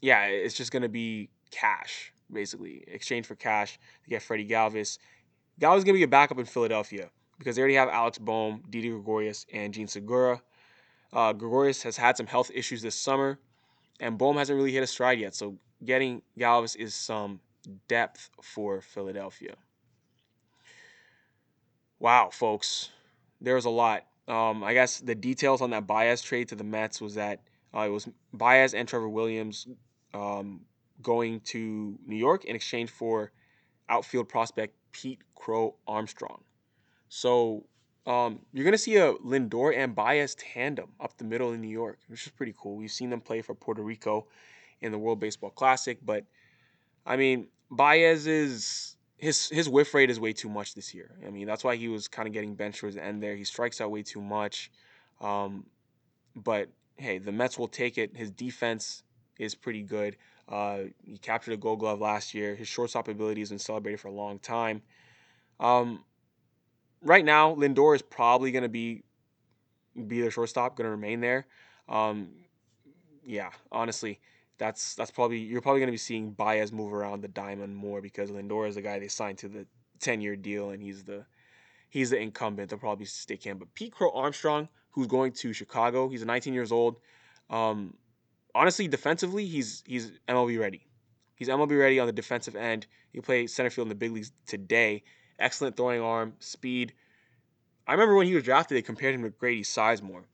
yeah, 0.00 0.24
it's 0.24 0.54
just 0.54 0.72
gonna 0.72 0.88
be 0.88 1.30
cash 1.50 2.12
basically, 2.32 2.84
exchange 2.86 3.26
for 3.26 3.34
cash 3.34 3.78
to 4.04 4.10
get 4.10 4.22
Freddie 4.22 4.46
Galvis. 4.46 4.98
Galvis 5.60 5.78
is 5.78 5.84
gonna 5.84 5.98
be 5.98 6.02
a 6.02 6.08
backup 6.08 6.38
in 6.38 6.44
Philadelphia 6.44 7.10
because 7.38 7.56
they 7.56 7.62
already 7.62 7.74
have 7.74 7.88
Alex 7.88 8.18
Bohm, 8.18 8.62
Didi 8.70 8.88
Gregorius, 8.88 9.46
and 9.52 9.72
Jean 9.72 9.86
Segura. 9.86 10.40
Uh, 11.12 11.32
Gregorius 11.32 11.82
has 11.82 11.96
had 11.96 12.16
some 12.16 12.26
health 12.26 12.50
issues 12.54 12.82
this 12.82 12.94
summer, 12.94 13.38
and 14.00 14.16
Bohm 14.16 14.36
hasn't 14.36 14.56
really 14.56 14.72
hit 14.72 14.82
a 14.82 14.86
stride 14.86 15.18
yet. 15.18 15.34
So 15.34 15.58
getting 15.84 16.22
Galvis 16.38 16.76
is 16.76 16.94
some 16.94 17.40
depth 17.88 18.30
for 18.40 18.80
Philadelphia. 18.80 19.54
Wow, 21.98 22.30
folks, 22.32 22.90
there 23.40 23.54
was 23.54 23.64
a 23.64 23.70
lot. 23.70 24.06
Um, 24.26 24.64
I 24.64 24.72
guess 24.72 25.00
the 25.00 25.14
details 25.14 25.60
on 25.60 25.70
that 25.70 25.86
Baez 25.86 26.22
trade 26.22 26.48
to 26.48 26.56
the 26.56 26.64
Mets 26.64 27.00
was 27.00 27.14
that 27.14 27.40
uh, 27.74 27.80
it 27.80 27.90
was 27.90 28.08
Baez 28.32 28.74
and 28.74 28.88
Trevor 28.88 29.08
Williams 29.08 29.66
um, 30.14 30.62
going 31.00 31.40
to 31.40 31.98
New 32.06 32.16
York 32.16 32.44
in 32.44 32.56
exchange 32.56 32.90
for 32.90 33.32
outfield 33.88 34.28
prospect 34.28 34.74
Pete 34.92 35.20
Crow 35.34 35.74
Armstrong. 35.86 36.42
So 37.08 37.66
um, 38.06 38.40
you're 38.52 38.64
gonna 38.64 38.78
see 38.78 38.96
a 38.96 39.14
Lindor 39.14 39.76
and 39.76 39.94
Baez 39.94 40.34
tandem 40.34 40.90
up 41.00 41.16
the 41.16 41.24
middle 41.24 41.52
in 41.52 41.60
New 41.60 41.68
York, 41.68 41.98
which 42.08 42.26
is 42.26 42.32
pretty 42.32 42.54
cool. 42.58 42.76
We've 42.76 42.90
seen 42.90 43.10
them 43.10 43.20
play 43.20 43.42
for 43.42 43.54
Puerto 43.54 43.82
Rico 43.82 44.26
in 44.80 44.90
the 44.90 44.98
World 44.98 45.20
Baseball 45.20 45.50
Classic, 45.50 45.98
but 46.04 46.24
I 47.06 47.16
mean 47.16 47.48
Baez 47.70 48.26
is 48.26 48.96
his 49.16 49.48
his 49.50 49.68
whiff 49.68 49.94
rate 49.94 50.10
is 50.10 50.18
way 50.18 50.32
too 50.32 50.48
much 50.48 50.74
this 50.74 50.92
year. 50.92 51.12
I 51.24 51.30
mean 51.30 51.46
that's 51.46 51.62
why 51.62 51.76
he 51.76 51.88
was 51.88 52.08
kind 52.08 52.26
of 52.26 52.34
getting 52.34 52.54
benched 52.56 52.80
towards 52.80 52.96
the 52.96 53.04
end 53.04 53.22
there. 53.22 53.36
He 53.36 53.44
strikes 53.44 53.80
out 53.80 53.90
way 53.92 54.02
too 54.02 54.20
much, 54.20 54.72
um, 55.20 55.64
but 56.34 56.68
hey, 56.96 57.18
the 57.18 57.32
Mets 57.32 57.58
will 57.58 57.68
take 57.68 57.98
it. 57.98 58.16
His 58.16 58.30
defense 58.30 59.04
is 59.38 59.54
pretty 59.54 59.82
good. 59.82 60.16
Uh, 60.48 60.84
he 61.04 61.18
captured 61.18 61.52
a 61.52 61.56
Gold 61.56 61.78
Glove 61.80 62.00
last 62.00 62.34
year. 62.34 62.54
His 62.54 62.68
shortstop 62.68 63.08
ability 63.08 63.40
has 63.40 63.50
been 63.50 63.58
celebrated 63.58 64.00
for 64.00 64.08
a 64.08 64.12
long 64.12 64.38
time. 64.38 64.82
Um, 65.60 66.04
right 67.02 67.24
now, 67.24 67.54
Lindor 67.54 67.94
is 67.94 68.02
probably 68.02 68.52
going 68.52 68.62
to 68.62 68.68
be 68.68 69.02
be 70.06 70.20
their 70.20 70.30
shortstop, 70.30 70.76
going 70.76 70.86
to 70.86 70.90
remain 70.90 71.20
there. 71.20 71.46
Um, 71.88 72.30
yeah, 73.24 73.50
honestly, 73.70 74.20
that's 74.58 74.94
that's 74.94 75.10
probably 75.10 75.38
you're 75.38 75.60
probably 75.60 75.80
going 75.80 75.88
to 75.88 75.92
be 75.92 75.98
seeing 75.98 76.32
Baez 76.32 76.72
move 76.72 76.92
around 76.92 77.22
the 77.22 77.28
diamond 77.28 77.76
more 77.76 78.00
because 78.00 78.30
Lindor 78.30 78.68
is 78.68 78.76
the 78.76 78.82
guy 78.82 78.98
they 78.98 79.08
signed 79.08 79.38
to 79.38 79.48
the 79.48 79.66
10 80.00 80.20
year 80.20 80.36
deal, 80.36 80.70
and 80.70 80.82
he's 80.82 81.04
the 81.04 81.24
he's 81.88 82.10
the 82.10 82.18
incumbent. 82.18 82.70
They'll 82.70 82.78
probably 82.78 83.06
stick 83.06 83.42
him. 83.42 83.58
But 83.58 83.74
Pete 83.74 83.92
Crow 83.92 84.10
Armstrong, 84.12 84.68
who's 84.90 85.06
going 85.06 85.32
to 85.32 85.52
Chicago, 85.52 86.08
he's 86.08 86.24
19 86.24 86.54
years 86.54 86.72
old. 86.72 86.96
Um, 87.50 87.94
honestly, 88.54 88.88
defensively, 88.88 89.46
he's 89.46 89.82
he's 89.86 90.12
MLB 90.28 90.58
ready. 90.58 90.86
He's 91.34 91.48
MLB 91.48 91.78
ready 91.78 91.98
on 91.98 92.06
the 92.06 92.12
defensive 92.12 92.54
end. 92.54 92.86
He 93.12 93.20
played 93.20 93.50
center 93.50 93.70
field 93.70 93.86
in 93.86 93.88
the 93.90 93.94
big 93.94 94.12
leagues 94.12 94.32
today. 94.46 95.02
Excellent 95.38 95.76
throwing 95.76 96.00
arm, 96.00 96.34
speed. 96.38 96.92
I 97.86 97.92
remember 97.92 98.14
when 98.14 98.26
he 98.26 98.34
was 98.34 98.44
drafted, 98.44 98.76
they 98.76 98.82
compared 98.82 99.14
him 99.14 99.22
to 99.22 99.30
Grady 99.30 99.62
Sizemore. 99.62 100.24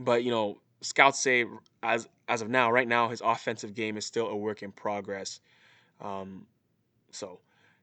But 0.00 0.24
you 0.24 0.30
know, 0.30 0.58
scouts 0.80 1.18
say 1.18 1.44
as 1.82 2.08
as 2.28 2.42
of 2.42 2.48
now, 2.48 2.70
right 2.70 2.88
now, 2.88 3.08
his 3.08 3.20
offensive 3.20 3.74
game 3.74 3.96
is 3.96 4.04
still 4.04 4.28
a 4.28 4.36
work 4.36 4.62
in 4.62 4.72
progress. 4.72 5.40
Um, 6.00 6.46
so, 7.10 7.38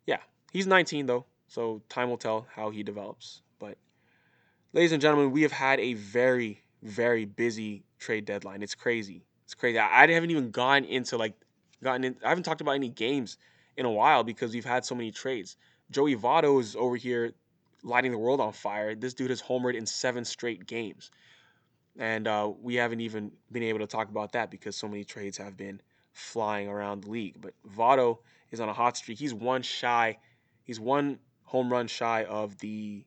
yeah, 0.06 0.20
he's 0.52 0.68
19 0.68 1.06
though, 1.06 1.26
so 1.48 1.82
time 1.90 2.10
will 2.10 2.18
tell 2.18 2.46
how 2.54 2.70
he 2.70 2.84
develops. 2.84 3.42
But, 3.58 3.78
ladies 4.74 4.92
and 4.92 5.02
gentlemen, 5.02 5.32
we 5.32 5.44
have 5.44 5.52
had 5.52 5.80
a 5.80 5.94
very 5.94 6.64
very 6.84 7.26
busy 7.26 7.84
trade 7.98 8.26
deadline. 8.26 8.62
It's 8.62 8.76
crazy. 8.76 9.24
It's 9.46 9.54
crazy. 9.54 9.80
I, 9.80 10.04
I 10.04 10.12
haven't 10.12 10.32
even 10.32 10.52
gone 10.52 10.84
into 10.84 11.18
like 11.18 11.34
gotten 11.84 12.04
in. 12.04 12.16
I 12.24 12.30
haven't 12.30 12.44
talked 12.44 12.62
about 12.62 12.74
any 12.74 12.90
games 12.90 13.38
in 13.78 13.86
a 13.86 13.92
while 13.92 14.24
because 14.24 14.54
we've 14.54 14.66
had 14.66 14.86
so 14.86 14.96
many 14.96 15.12
trades. 15.12 15.58
Joey 15.92 16.16
Votto 16.16 16.60
is 16.60 16.76
over 16.76 16.96
here 16.96 17.34
lighting 17.84 18.12
the 18.12 18.18
world 18.18 18.40
on 18.40 18.54
fire. 18.54 18.96
This 18.96 19.14
dude 19.14 19.30
has 19.30 19.42
homered 19.42 19.76
in 19.76 19.86
seven 19.86 20.26
straight 20.26 20.66
games. 20.66 21.12
And 21.98 22.28
uh, 22.28 22.52
we 22.62 22.76
haven't 22.76 23.02
even 23.02 23.32
been 23.52 23.64
able 23.64 23.80
to 23.80 23.88
talk 23.88 24.10
about 24.10 24.32
that 24.32 24.50
because 24.50 24.76
so 24.76 24.88
many 24.88 25.04
trades 25.04 25.38
have 25.38 25.56
been 25.56 25.82
flying 26.12 26.68
around 26.68 27.04
the 27.04 27.12
league. 27.12 27.38
But 27.40 27.54
Votto 27.76 28.20
is 28.52 28.60
on 28.60 28.70
a 28.70 28.74
hot 28.74 28.98
streak. 28.98 29.20
He's 29.20 29.34
one 29.34 29.62
shy. 29.62 30.18
He's 30.64 30.80
one 30.80 31.20
home 31.44 31.72
run 31.72 31.88
shy 31.88 32.24
of 32.24 32.58
the 32.60 33.06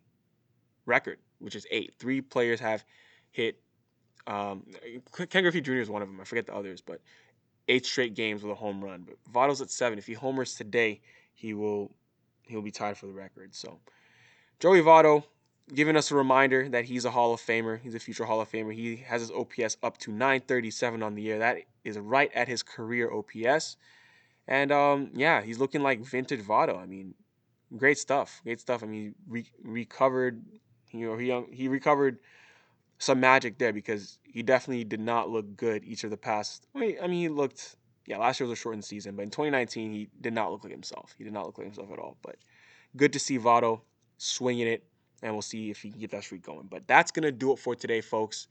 record, 0.85 1.19
which 1.41 1.57
is 1.57 1.67
eight. 1.71 1.95
Three 1.99 2.21
players 2.21 2.61
have 2.61 2.85
hit. 3.31 3.59
Um, 4.27 4.65
Ken 5.31 5.43
Griffey 5.43 5.61
Jr. 5.61 5.75
is 5.75 5.91
one 5.91 6.03
of 6.03 6.09
them. 6.09 6.21
I 6.21 6.25
forget 6.25 6.47
the 6.47 6.55
others, 6.55 6.81
but 6.81 7.01
eight 7.69 7.87
straight 7.87 8.15
games 8.15 8.43
with 8.43 8.53
a 8.53 8.57
home 8.57 8.83
run. 8.85 9.05
But 9.07 9.17
Votto's 9.33 9.61
at 9.61 9.71
seven. 9.71 9.99
If 9.99 10.07
he 10.07 10.15
homers 10.15 10.55
today, 10.55 11.01
he 11.35 11.55
will 11.55 11.93
he'll 12.47 12.63
be 12.63 12.71
tied 12.71 12.97
for 12.97 13.07
the 13.07 13.13
record. 13.13 13.55
So 13.55 13.79
Joey 14.59 14.81
Votto 14.81 15.25
giving 15.75 15.97
us 15.97 16.11
a 16.11 16.15
reminder 16.15 16.69
that 16.69 16.85
he's 16.85 17.05
a 17.05 17.11
Hall 17.11 17.35
of 17.35 17.41
Famer. 17.41 17.81
He's 17.81 17.95
a 17.95 17.99
future 17.99 18.25
Hall 18.25 18.41
of 18.41 18.51
Famer. 18.51 18.73
He 18.73 18.97
has 18.97 19.21
his 19.21 19.31
OPS 19.31 19.77
up 19.83 19.99
to 19.99 20.13
937 20.13 21.03
on 21.03 21.15
the 21.15 21.23
year. 21.23 21.39
That 21.39 21.59
is 21.85 21.99
right 21.99 22.31
at 22.35 22.49
his 22.49 22.63
career 22.63 23.11
OPS. 23.13 23.77
And 24.49 24.71
um, 24.71 25.11
yeah, 25.15 25.43
he's 25.43 25.59
looking 25.59 25.83
like 25.83 26.01
vintage 26.01 26.43
Votto. 26.43 26.81
I 26.81 26.87
mean, 26.87 27.15
great 27.77 27.99
stuff. 27.99 28.41
Great 28.45 28.61
stuff. 28.61 28.83
I 28.83 28.87
mean, 28.87 29.15
re- 29.29 29.51
recovered. 29.63 30.43
You 30.93 31.11
know, 31.11 31.17
he 31.17 31.55
he 31.55 31.69
recovered 31.69 32.19
some 32.99 33.21
magic 33.21 33.59
there 33.59 33.73
because 33.73 34.19
he 34.23 34.43
definitely 34.43 34.85
did 34.85 35.01
not 35.01 35.29
look 35.29 35.57
good 35.57 35.85
each 35.85 36.05
of 36.05 36.11
the 36.11 36.17
past. 36.17 36.67
I 36.75 36.79
mean, 36.79 36.97
I 37.03 37.07
mean, 37.07 37.21
he 37.21 37.29
looked. 37.29 37.77
Yeah, 38.07 38.19
last 38.19 38.41
year 38.41 38.49
was 38.49 38.59
a 38.59 38.61
shortened 38.61 38.85
season, 38.85 39.17
but 39.17 39.23
in 39.23 39.31
2019 39.31 39.93
he 39.93 40.09
did 40.21 40.33
not 40.33 40.51
look 40.51 40.65
like 40.65 40.73
himself. 40.73 41.15
He 41.19 41.25
did 41.25 41.33
not 41.33 41.47
look 41.47 41.59
like 41.59 41.67
himself 41.67 41.91
at 41.93 41.99
all. 41.99 42.17
But 42.23 42.37
good 42.97 43.13
to 43.13 43.19
see 43.19 43.39
Votto 43.39 43.81
swinging 44.19 44.69
it, 44.69 44.85
and 45.23 45.33
we'll 45.33 45.43
see 45.43 45.71
if 45.71 45.83
he 45.83 45.91
can 45.91 46.01
get 46.01 46.11
that 46.13 46.23
streak 46.23 46.43
going. 46.43 46.69
But 46.71 46.87
that's 46.87 47.11
gonna 47.11 47.33
do 47.33 47.53
it 47.53 47.59
for 47.59 47.75
today, 47.75 48.01
folks. 48.01 48.49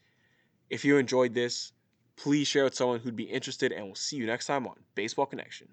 If 0.70 0.84
you 0.84 0.98
enjoyed 0.98 1.34
this, 1.34 1.72
please 2.16 2.48
share 2.48 2.64
with 2.66 2.76
someone 2.76 3.00
who'd 3.00 3.16
be 3.16 3.24
interested, 3.24 3.72
and 3.72 3.86
we'll 3.86 3.96
see 3.96 4.18
you 4.18 4.26
next 4.26 4.48
time 4.48 4.68
on 4.68 4.76
Baseball 4.96 5.26
Connection. 5.26 5.68